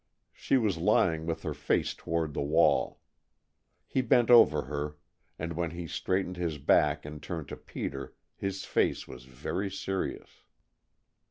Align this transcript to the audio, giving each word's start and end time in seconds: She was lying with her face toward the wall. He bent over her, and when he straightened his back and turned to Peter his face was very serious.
She 0.33 0.57
was 0.57 0.79
lying 0.79 1.27
with 1.27 1.43
her 1.43 1.53
face 1.53 1.93
toward 1.93 2.33
the 2.33 2.41
wall. 2.41 3.01
He 3.85 4.01
bent 4.01 4.31
over 4.31 4.63
her, 4.63 4.97
and 5.37 5.53
when 5.53 5.69
he 5.69 5.85
straightened 5.85 6.37
his 6.37 6.57
back 6.57 7.05
and 7.05 7.21
turned 7.21 7.49
to 7.49 7.55
Peter 7.55 8.15
his 8.35 8.65
face 8.65 9.07
was 9.07 9.25
very 9.25 9.69
serious. 9.69 10.41